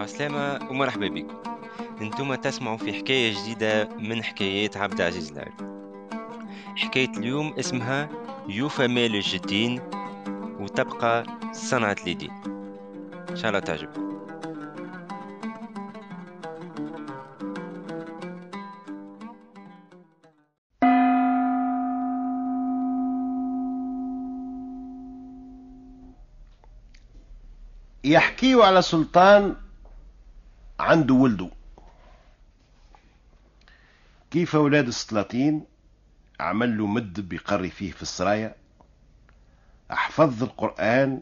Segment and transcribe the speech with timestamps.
[0.00, 1.36] عسلامة ومرحبا بكم.
[2.00, 5.70] أنتم تسمعوا في حكاية جديدة من حكايات عبد العزيز العربي.
[6.76, 8.08] حكاية اليوم اسمها
[8.48, 9.80] يوفى مال الجدين
[10.60, 12.32] وتبقى صنعة اليدين.
[13.30, 14.10] إن شاء الله تعجبكم.
[28.04, 29.56] يحكيوا على سلطان
[30.80, 31.50] عنده ولده.
[34.30, 35.64] كيف أولاد السلاطين؟
[36.40, 38.54] عمل له مد بيقري فيه في السرايا.
[39.90, 41.20] حفظ القرآن.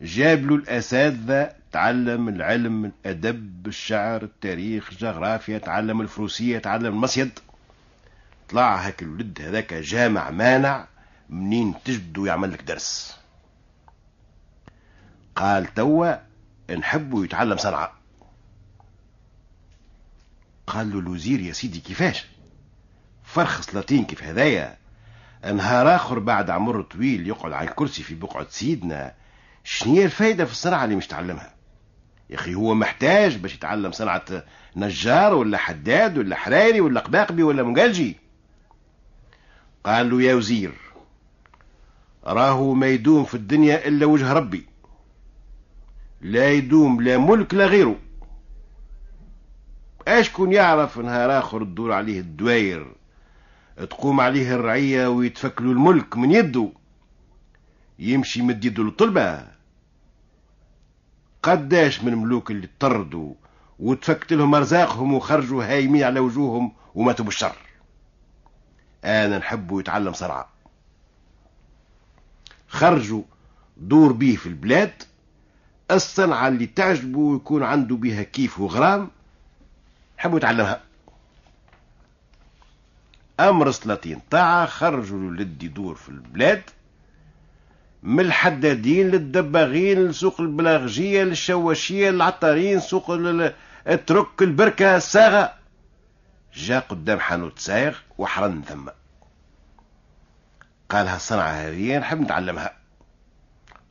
[0.00, 7.38] جاب له الأساتذة تعلم العلم الأدب الشعر التاريخ الجغرافيا تعلم الفروسية تعلم المصيد.
[8.48, 10.86] طلع هاك الولد هذاك جامع مانع
[11.30, 13.18] منين تجده يعمل لك درس.
[15.36, 16.14] قال توا
[16.70, 17.95] نحبه يتعلم صنعة
[20.66, 22.26] قال له الوزير يا سيدي كيفاش؟
[23.24, 24.76] فرخ سلاطين كيف هذايا
[25.44, 29.14] نهار آخر بعد عمر طويل يقعد على الكرسي في بقعة سيدنا.
[29.64, 31.54] شنية الفايدة في الصنعة اللي مش تعلمها؟
[32.30, 34.24] يا أخي هو محتاج باش يتعلم صنعة
[34.76, 38.16] نجار ولا حداد ولا حراري ولا قباقبي ولا مقالجي
[39.84, 40.72] قال له يا وزير
[42.24, 44.66] راهو ما يدوم في الدنيا إلا وجه ربي.
[46.20, 47.96] لا يدوم لا ملك لا غيره.
[50.08, 52.92] اشكون يعرف نهار آخر تدور عليه الدواير
[53.76, 56.68] تقوم عليه الرعية ويتفكلوا الملك من يده
[57.98, 59.46] يمشي مد يده للطلبة.
[61.42, 63.34] قداش من ملوك اللي طردوا
[63.78, 67.56] وتفكت لهم أرزاقهم وخرجوا هايمين على وجوههم وماتوا بالشر.
[69.04, 70.48] أنا نحبه يتعلم صنعة
[72.68, 73.22] خرجوا
[73.76, 75.02] دور بيه في البلاد
[75.90, 79.10] الصنعة اللي تعجبه يكون عنده بها كيف وغرام
[80.26, 80.80] حبوا يتعلمها
[83.40, 84.20] أمر سلاطين.
[84.30, 86.62] طاعة خرجوا الولد يدور في البلاد.
[88.02, 93.10] من الحدادين للدباغين لسوق البلاغجية للشواشية للعطارين سوق
[93.88, 95.54] الترك البركة الساغة.
[96.54, 98.88] جاء قدام حانوت سايغ وحرن ثم.
[100.90, 102.76] قال هالصنعة هذه نحب نتعلمها.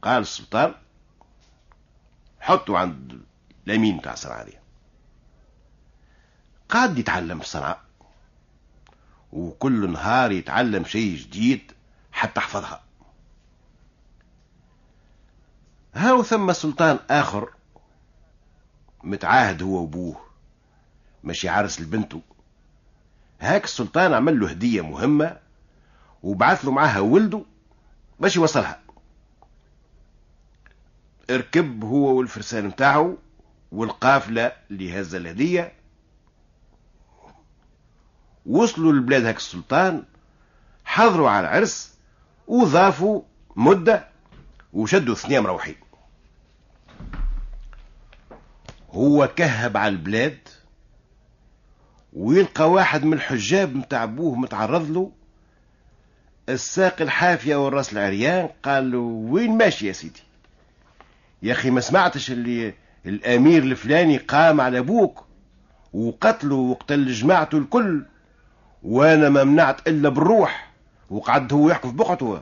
[0.02, 0.74] قال السلطان
[2.40, 3.22] حطوا عند
[3.68, 4.65] اليمين تاع الصنعة هذه.
[6.76, 7.82] قاعد يتعلم الصنعة.
[9.32, 11.72] وكل نهار يتعلم شيء جديد
[12.12, 12.84] حتى حفظها
[15.94, 17.50] هاو ثم سلطان آخر
[19.04, 20.22] متعاهد هو وأبوه
[21.24, 22.22] ماشي عرس لبنته.
[23.40, 25.38] هاك السلطان عمل له هدية مهمة
[26.24, 27.44] وبعث له معاها ولده
[28.20, 28.80] باش يوصلها.
[31.30, 33.18] اركب هو والفرسان متاعه
[33.72, 35.85] والقافلة اللي هز الهدية
[38.56, 40.04] وصلوا لبلاد هاك السلطان
[40.86, 41.94] حضروا على العرس
[42.48, 43.22] وضافوا
[43.56, 44.08] مدة
[44.74, 45.76] وشدوا ثنية مروحين
[48.92, 50.38] هو كهب على البلاد
[52.14, 55.12] ويلقى واحد من الحجاب متاع أبوه متعرض له
[56.50, 60.24] الساق الحافية والراس العريان قال له وين ماشي يا سيدي؟
[61.44, 62.74] يا أخي ما سمعتش اللي
[63.06, 65.26] الأمير الفلاني قام على أبوك
[65.94, 68.06] وقتله وقتل جماعته الكل.
[68.86, 70.72] وأنا ما منعت إلا بالروح
[71.10, 72.42] وقعد هو يحكم في بقعته.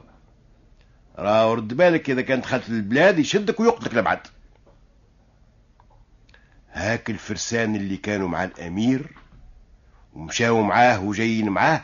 [1.17, 4.19] راه رد بالك إذا كان دخلت البلاد يشدك ويقتلك لبعد.
[6.71, 9.07] هاك الفرسان اللي كانوا مع الأمير
[10.13, 11.81] ومشاو معاه وجايين معاه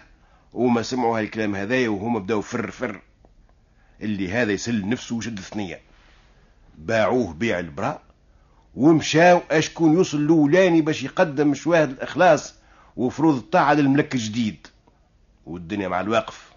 [0.53, 3.01] وما سمعوا هالكلام هذايا وهما بداو فر فر.
[4.01, 5.81] اللي هذا يسل نفسه وشد ثنيه
[6.77, 8.01] باعوه بيع البراء
[8.75, 12.58] ومشاو أشكون يوصل الاولاني باش يقدم شواهد الإخلاص.
[12.95, 14.67] وفروض الطاعة للملك الجديد.
[15.45, 16.51] والدنيا مع الواقف.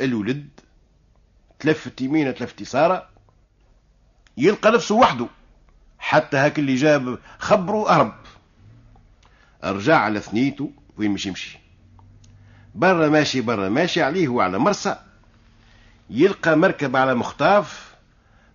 [0.00, 0.48] الولد
[1.58, 3.08] تلفت يمين تلفت يسارة
[4.36, 5.26] يلقى نفسه وحده
[5.98, 8.12] حتى هاك اللي جاب خبره أهرب.
[9.64, 11.58] رجع على ثنيته وين مش يمشي.
[12.74, 14.96] برا ماشي برا ماشي عليه وعلى مرسى.
[16.10, 17.94] يلقى مركب على مخطاف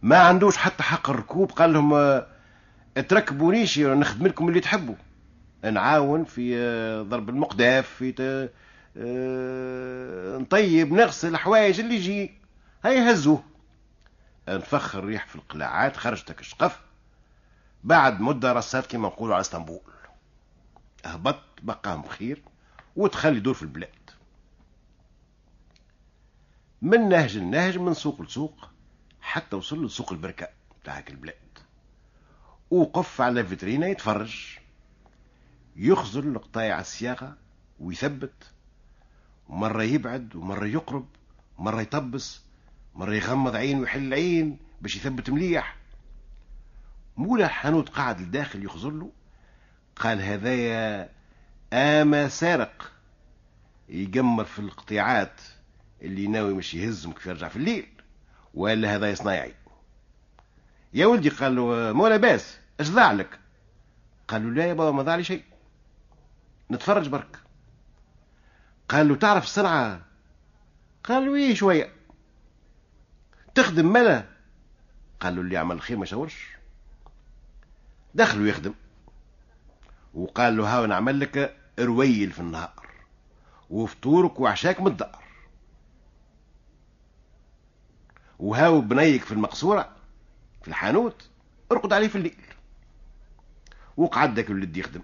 [0.01, 2.21] ما عندوش حتى حق الركوب قال لهم
[3.01, 4.95] تركبونيش نخدم لكم اللي تحبوا.
[5.63, 8.49] نعاون في آه، ضرب المقداف في
[8.97, 12.31] آه، نطيب نغسل الحوايج اللي يجي.
[12.85, 13.43] هاي هزوه.
[14.49, 16.81] نفخ الريح في القلاعات خرجتك الشقف
[17.83, 19.81] بعد مدة رصات كما نقولوا على اسطنبول.
[21.05, 22.41] هبط بقاهم بخير
[22.95, 23.89] ودخل يدور في البلاد.
[26.81, 28.69] من نهج لنهج من سوق لسوق
[29.21, 30.47] حتى وصل لسوق البركة
[30.81, 31.46] بتاع البلاد.
[32.71, 34.57] وقف على فيترينا يتفرج.
[35.75, 37.35] يخزل قطايع السياقة
[37.79, 38.51] ويثبت.
[39.49, 41.07] مرة يبعد ومرة يقرب.
[41.59, 42.41] مرة يطبس.
[42.95, 45.75] مرة يغمض عين ويحل العين باش يثبت مليح.
[47.17, 49.11] مولا حانوت قاعد لداخل يخزر له.
[49.95, 51.09] قال هذايا
[51.73, 52.91] آما سارق.
[53.89, 55.41] يقمر في القطيعات
[56.01, 57.87] اللي ناوي مش يهزهم كيف يرجع في الليل.
[58.53, 59.53] ولا هذا صنايعي
[60.93, 63.39] يا ولدي قال له مولا باس اش ضاع لك.
[64.27, 65.43] قال له لا يا بابا ما ضاع لي شيء.
[66.71, 67.39] نتفرج برك.
[68.89, 70.01] قال له تعرف الصنعة؟
[71.03, 71.93] قال له إيه شوية.
[73.55, 74.25] تخدم ملا
[75.19, 76.47] قال له اللي يعمل الخير ما يشاورش.
[78.13, 78.73] دخلوا يخدم.
[80.13, 82.87] وقال له هاو نعمل لك رويل في النهار
[83.69, 85.23] وفطورك وعشاك من الدار
[88.39, 89.96] وهاو بنيك في المقصورة
[90.67, 91.29] في الحانوت
[91.71, 92.35] ارقد عليه في الليل.
[93.97, 95.01] وقعد ذاك الولد يخدم.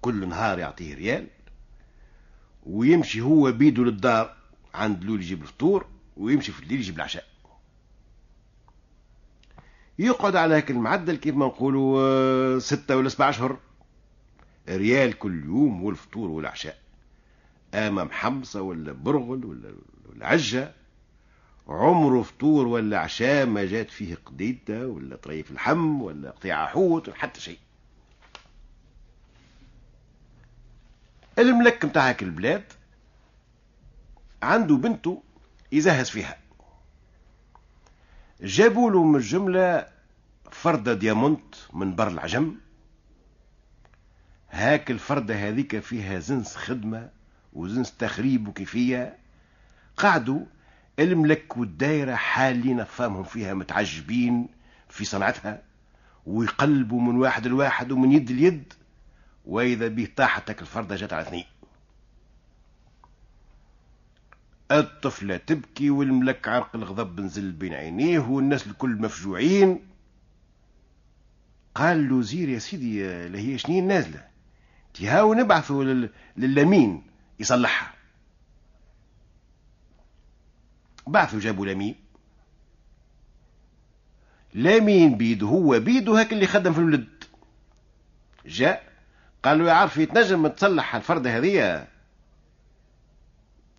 [0.00, 1.26] كل نهار يعطيه ريال
[2.66, 4.36] ويمشي هو بيدو للدار
[4.74, 5.86] عند لول يجيب الفطور
[6.16, 7.24] ويمشي في الليل يجيب العشاء.
[9.98, 13.58] يقعد على هيك المعدل كيف ما نقولوا آه، ستة ولا سبعة أشهر.
[14.68, 16.78] ريال كل يوم والفطور والعشاء.
[17.74, 19.74] أما محمصة ولا برغل ولا,
[20.08, 20.74] ولا عجة.
[21.68, 27.18] عمره فطور ولا عشاء ما جات فيه قديدة ولا طريف الحم ولا قطيعة حوت ولا
[27.18, 27.58] حتى شيء.
[31.38, 32.72] الملك متاع هاك البلاد
[34.42, 35.22] عنده بنته
[35.72, 36.38] يزهز فيها.
[38.40, 39.86] جابوا له من الجملة
[40.50, 42.56] فردة diamant من بر العجم.
[44.50, 47.10] هاك الفردة هذيك فيها زنس خدمة
[47.52, 49.16] وزنس تخريب وكيفية.
[49.96, 50.44] قعدوا
[50.98, 54.48] الملك والدايرة حالين فامهم فيها متعجبين
[54.88, 55.62] في صنعتها
[56.26, 58.72] ويقلبوا من واحد لواحد ومن يد ليد
[59.44, 61.44] وإذا به طاحتك الفردة جات على اثنين.
[64.70, 69.80] الطفلة تبكي والملك عرق الغضب نزل بين عينيه والناس الكل مفجوعين.
[71.74, 74.24] قال له زير يا سيدي اللي هي شنين نازلة؟
[74.94, 77.02] تهاو نبعثوا للمين
[77.40, 77.95] يصلحها.
[81.06, 81.94] بعثوا جابوا لمين
[84.54, 87.24] لامين بيده هو بيده هاك اللي خدم في الولد.
[88.46, 88.92] جاء
[89.42, 91.86] قال له يا عارف تنجم تصلح الفردة هذه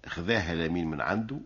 [0.07, 1.39] خذاها لمين من عنده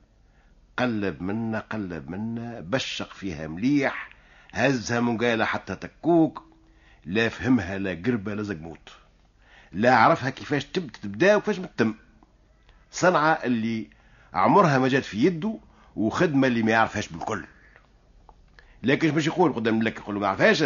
[0.78, 4.10] قلب منا قلب منا بشق فيها مليح
[4.52, 6.44] هزها من حتى تكوك
[7.06, 8.90] لا فهمها لا قربة لا زقموت
[9.72, 11.96] لا عرفها كيفاش تبدأ تبدأ وكيفاش بتتم
[12.92, 13.90] صنعة اللي
[14.34, 15.60] عمرها ما جات في يده
[15.96, 17.46] وخدمة اللي ما يعرفهاش بالكل.
[18.84, 20.64] لكن باش يقول قدام الملك يقول ما يعرفهاش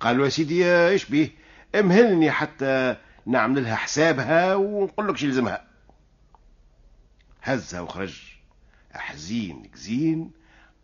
[0.00, 1.30] قال له يا سيدي إيش بيه؟
[1.74, 5.64] أمهلني حتى نعمل لها حسابها ونقول لك يلزمها.
[7.42, 8.22] هزها وخرج.
[8.92, 10.30] حزين كزين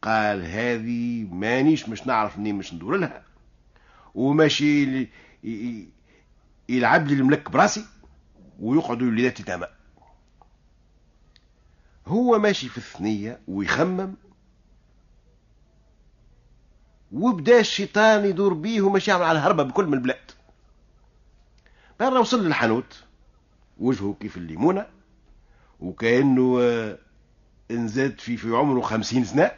[0.03, 3.23] قال هذه مانيش مش نعرف منين مش ندور لها.
[4.15, 5.09] وماشي
[6.69, 7.85] يلعب لي الملك براسي
[8.61, 9.69] ويقعدوا وليداتي تاما.
[12.07, 14.15] هو ماشي في الثنية ويخمم
[17.13, 20.31] وبدا الشيطان يدور بيه وماشي يعمل على الهربة بكل من البلاد.
[22.01, 23.03] مرة وصل للحانوت
[23.79, 24.87] وجهه كيف الليمونة
[25.81, 26.99] وكأنه آه،
[27.71, 29.51] انزاد في في عمره خمسين سنة.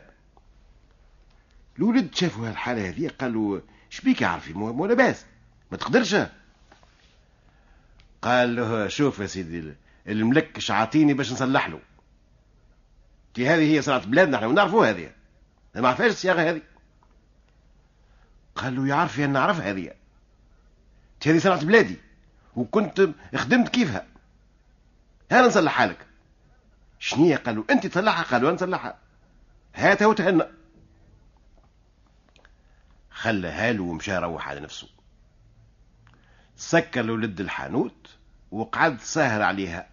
[1.78, 5.24] الولد شافوا هالحالة هذه قالوا شبيك يا عرفي؟ مو لاباس
[5.70, 6.16] ما تقدرش.
[8.22, 9.74] قال له شوف يا سيدي
[10.08, 11.80] الملك شعاطيني باش نصلح له.
[13.34, 15.10] تي هذه هي صناعة بلادنا إحنا نعرفوها هذه.
[15.74, 16.62] ما عرفهاش الصياغة هذه.
[18.54, 19.94] قال له يا عرفي أنا نعرفها هذه
[21.26, 21.96] هذه صناعة بلادي.
[22.56, 24.06] وكنت خدمت كيفها.
[25.30, 26.06] هانا نصلحها لك؟
[26.98, 28.22] شنية قالوا أنت تصلحها.
[28.22, 28.98] قالوا أنا نصلحها.
[29.74, 30.42] هاتها وتهنى
[33.10, 34.88] خلى هالو ومشى روح على نفسه.
[36.56, 38.16] سكر لولد الحانوت
[38.50, 39.88] وقعد ساهر عليها.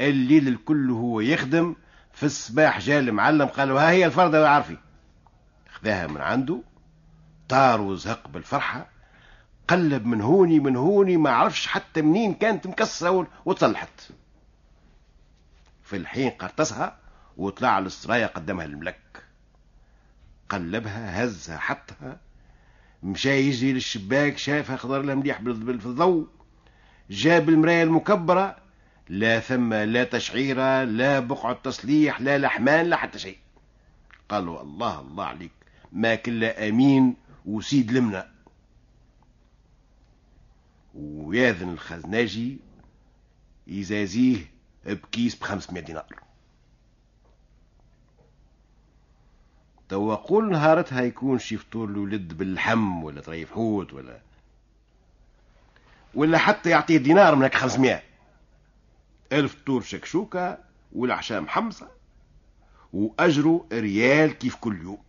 [0.00, 1.76] الليل الكل هو يخدم
[2.12, 4.76] في الصباح جاء المعلم قال له ها هي الفردة عارفي
[5.72, 6.62] خذاها من عنده
[7.48, 8.86] طار وزهق بالفرحة
[9.68, 14.12] قلب من هوني من هوني ما عرفش حتى منين كانت مكسرة وتصلحت.
[15.82, 16.98] في الحين قرطسها
[17.36, 19.22] وطلع على السرايا قدمها للملك.
[20.48, 22.20] قلبها هزها حطها
[23.02, 26.28] مشى يجي للشباك شافها خضر لها مليح في الضوء
[27.10, 28.56] جاب المراية المكبرة
[29.12, 33.38] لا ثم لا تشعيرة لا بقعة تصليح لا لحمان لا حتى شيء.
[34.28, 35.52] قالوا الله الله عليك
[35.92, 37.16] ما كلا أمين
[37.46, 38.22] وسيد لمنى
[40.94, 42.58] وياذن الخزناجي
[43.66, 44.50] يزازيه
[44.86, 46.06] بكيس بخمسمائة دينار.
[49.88, 54.20] توا قول نهارتها يكون شي فطور الولد باللحم ولا طريف حوت ولا
[56.14, 58.11] ولا حتى يعطيه دينار من هيك 500
[59.32, 60.58] ألف فطور شكشوكة
[60.92, 61.90] والعشاء محمصة
[62.92, 65.02] وأجره ريال كيف كل يوم.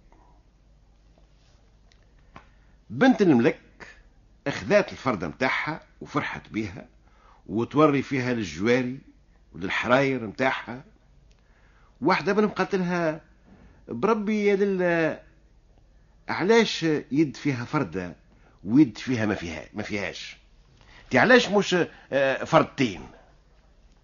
[2.90, 3.60] بنت الملك
[4.48, 6.88] اخذات الفردة متاعها وفرحت بيها
[7.48, 9.00] وتوري فيها للجواري
[9.54, 10.84] وللحراير متاعها.
[12.02, 13.22] واحدة منهم قالت لها
[13.88, 15.20] بربي يا لله
[16.30, 18.16] علاش يد فيها فردة
[18.64, 20.38] ويد فيها ما فيها ما فيهاش؟
[21.10, 21.76] تي علاش مش
[22.14, 23.02] آه، فردتين؟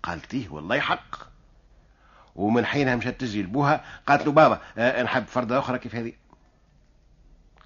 [0.03, 1.29] قالت إيه والله حق.
[2.36, 6.13] ومن حينها مشات تجري لبوها قالت له بابا آه، نحب فردة أخرى كيف هذه؟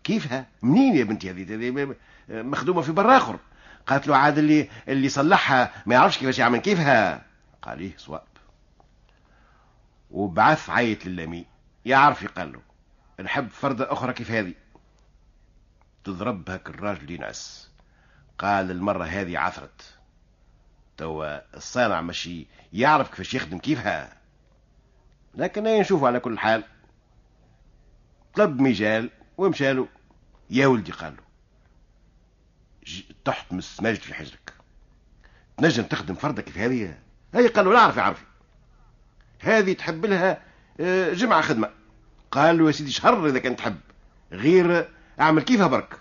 [0.04, 1.96] كيفها؟ منين يا بنتي هذه؟
[2.30, 3.40] مخدومة في بر آخر.
[3.88, 7.26] قالت له عاد اللي اللي صلحها ما يعرفش كيفاش يعمل كيفها؟
[7.62, 8.24] قال إيه صواب.
[10.12, 11.46] وبعث عيط للامين
[11.86, 12.62] يعرف يقال له
[13.24, 14.54] نحب فردة أخرى كيف هذه؟
[16.04, 17.72] تضرب هك الراجل ينعس.
[18.38, 19.93] قال المرة هذه عثرت.
[20.98, 24.18] توا الصانع ماشي يعرف كيفاش يخدم كيفها.
[25.36, 26.64] لكن نشوفوا على كل حال.
[28.36, 29.88] طلب مجال ومشالو.
[30.50, 31.24] يا ولدي قال له
[33.26, 34.54] تحت مس ماجد في حجرك.
[35.58, 36.98] تنجم تخدم فردة كيف هذه.
[37.34, 38.24] هي قال له لا اعرف يعرف
[39.40, 40.42] هذه تحب لها
[40.80, 41.70] آه، جمعة خدمة.
[42.32, 43.80] قال له يا سيدي شهر إذا كنت تحب.
[44.32, 46.00] غير أعمل كيفها برك.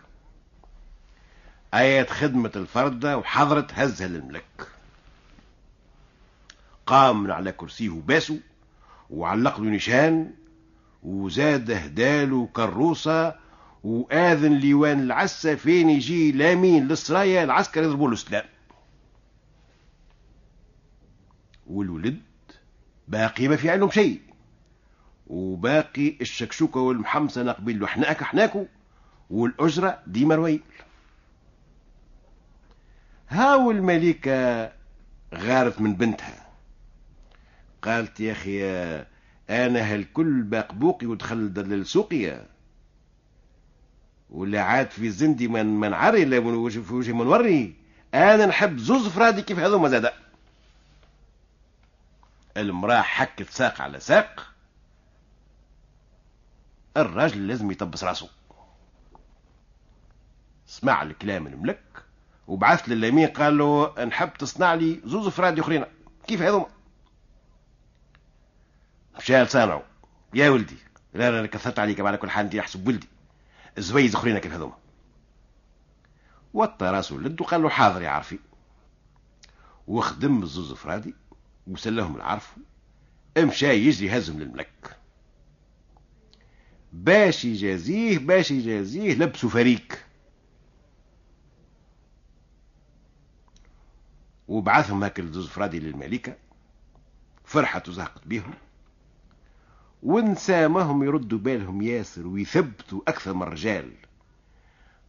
[1.74, 4.68] آيات خدمة الفردة وحضرت هزها للملك.
[6.92, 8.40] قام من على كرسيه وباسه
[9.10, 10.30] وعلق له نشان
[11.02, 13.34] وزاد هداله كروسة
[13.84, 18.44] وآذن ليوان العسة فين يجي لامين للسرايا العسكر يضربوا له سلام.
[21.66, 22.20] والولد
[23.08, 24.20] باقي ما في عندهم شيء
[25.26, 28.66] وباقي الشكشوكة والمحمصة نقبل له حناك حناكو
[29.30, 30.62] والأجرة ديما رويل.
[33.28, 34.72] هاو الملكة
[35.34, 36.41] غارت من بنتها؟
[37.82, 38.64] قالت يا أخي
[39.50, 42.46] أنا هالكل باقبوقي ودخل دلل سوقيا
[44.30, 47.76] ولا عاد في زندي من من عري لا في وجه منوري
[48.14, 50.12] أنا نحب زوز فرادي كيف هذو مزادا
[52.56, 54.52] المرأة حكت ساق على ساق.
[56.96, 58.28] الراجل لازم يطبس راسه.
[60.66, 62.04] سمع الكلام الملك
[62.46, 65.84] وبعث لليمين قال له نحب تصنع لي زوز فرادي أخرين.
[66.26, 66.66] كيف هذوما؟
[69.22, 69.82] مشى لصانعه
[70.34, 70.76] يا ولدي
[71.14, 73.08] لا لا كثرت عليك على كل حال أنت احسب ولدي.
[73.78, 74.78] زويز اخرين كيف هذوما
[76.54, 78.38] وطى راسه لد وقال له حاضر يا عرفي.
[79.86, 81.14] وخدم الزوز فرادي
[81.66, 82.56] وسلهم العرف.
[83.38, 84.96] امشى يجري هزم للملك.
[86.92, 90.04] باش يجازيه باش يجازيه لبسوا فريك.
[94.48, 96.36] وبعثهم هاك الزوز فرادي للملكة.
[97.44, 98.54] فرحت وزهقت بيهم.
[100.02, 103.92] ونسامهم يردوا بالهم ياسر ويثبتوا أكثر من رجال.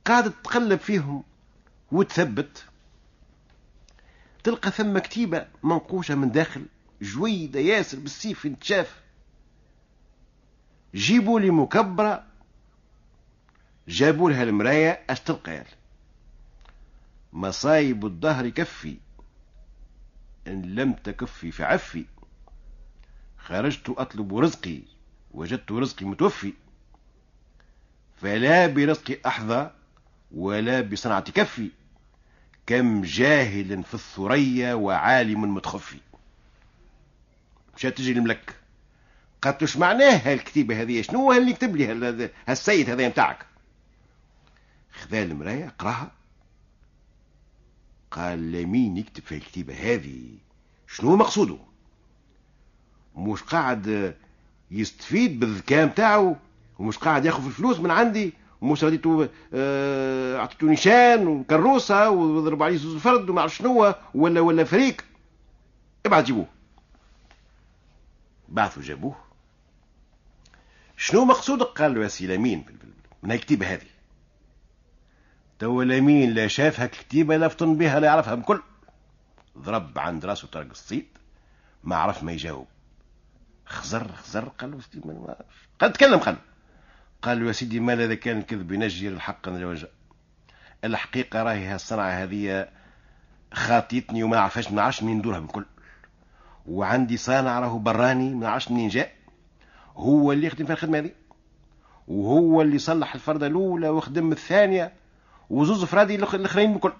[0.05, 1.23] قاعدة تقلب فيهم
[1.91, 2.65] وتثبت.
[4.43, 6.65] تلقى ثم كتيبة منقوشة من داخل
[7.01, 9.01] جويدة ياسر بالسيف انتشاف
[10.95, 12.23] جيبوا لي مكبرة
[13.88, 15.63] جابوا لها المراية أش تلقى؟
[17.33, 18.97] مصايب الدهر كفي
[20.47, 22.05] إن لم تكفي فعفي.
[23.45, 24.79] خرجت أطلب رزقي
[25.31, 26.53] وجدت رزقي متوفي.
[28.21, 29.71] فلا برزقي أحظى
[30.31, 31.71] ولا بصنعة كفي.
[32.67, 36.00] كم جاهل في الثريا وعالم متخفي.
[37.75, 38.55] مشات تجي الملك.
[39.41, 43.45] قالت وش معناه هالكتيبة هذه؟ شنو اللي كتب لي هالسيد هذا متاعك؟
[44.91, 46.12] خذا المراية قراها
[48.12, 50.38] قال لمين يكتب في الكتيبة هذه؟
[50.88, 51.73] شنو مقصوده؟
[53.15, 54.15] مش قاعد
[54.72, 56.36] يستفيد بالذكاء متاعه
[56.79, 62.98] ومش قاعد ياخذ الفلوس من عندي ومش رديتو آه اعطيتو نيشان وكروسه وضرب عليه زوز
[62.98, 65.05] فرد وما شنو ولا ولا فريق.
[66.05, 66.46] ابعث جيبوه.
[68.50, 69.15] بعثوا جابوه.
[70.98, 72.65] شنو مقصودك قال له يا سي لمين
[73.24, 73.86] من الكتيبة هذه.
[75.60, 78.62] تو لمين لا شاف هاك الكتيبة لا فطن بها لا يعرفها بكل
[79.58, 81.05] ضرب عند راسه طرق الصيد
[81.84, 82.67] ما عرف ما يجاوب.
[83.65, 85.36] خزر خزر قال له
[85.79, 86.38] قال تكلم قال.
[87.22, 89.88] قال له يا سيدي ما اذا كان الكذب ينجي الحق الوجه
[90.84, 92.67] الحقيقة راهي هالصنعه هذه
[93.53, 95.65] خاطيتني وما عرفاش ما عرفش منين ندورها بالكل.
[96.65, 99.12] وعندي صانع راهو براني ما عرفش منين جاء.
[99.96, 101.12] هو اللي يخدم في الخدمة هذه.
[102.08, 104.93] وهو اللي صلح الفرده الأولى وخدم الثانية.
[105.50, 106.93] وزوز فرادي الأخرين بكل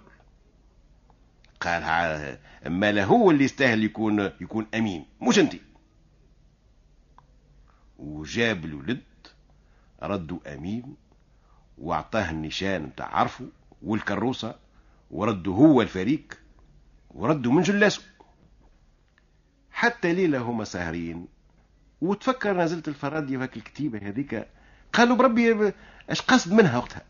[1.60, 1.82] قال
[2.66, 5.06] أما هو اللي يستاهل يكون يكون أمين.
[5.20, 5.54] مش أنت.
[7.98, 9.02] وجاب الولد
[10.02, 10.96] ردوا أمين
[11.78, 13.48] وأعطاه النشان نتاع عرفه
[13.82, 14.54] والكروسة
[15.10, 16.38] وردوا هو الفريق
[17.10, 18.02] وردوا من جلاسه.
[19.72, 21.26] حتى ليلة هما ساهرين
[22.00, 24.48] وتفكر نزلت الفرادي في الكتيبة هذيك
[24.92, 25.72] قالوا بربي
[26.10, 27.02] اش قصد منها وقتها؟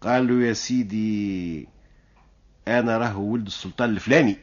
[0.00, 1.68] قالوا يا سيدي
[2.68, 4.36] أنا راهو ولد السلطان الفلاني.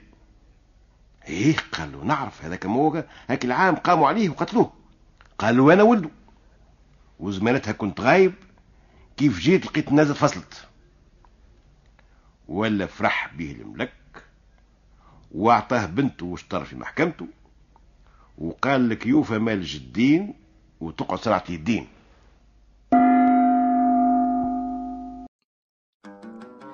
[1.27, 4.84] إيه قالوا نعرف هذاك مو هاك العام قاموا عليه وقتلوه.
[5.37, 6.09] قالوا أنا ولده
[7.19, 8.33] وزمانتها كنت غايب
[9.17, 10.67] كيف جيت لقيت نازل فصلت
[12.47, 13.93] ولا فرح به الملك
[15.31, 17.27] واعطاه بنته واشترى في محكمته
[18.37, 20.33] وقال لك يوفى مال جدين
[20.79, 21.87] وتقعد سرعة الدين.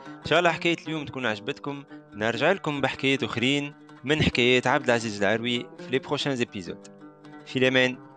[0.10, 1.84] إن شاء الله حكاية اليوم تكون عجبتكم.
[2.14, 6.36] نرجع لكم بحكايات أخرين من حكايات عبد العزيز العروي في لي بروشان
[7.46, 8.11] في الامان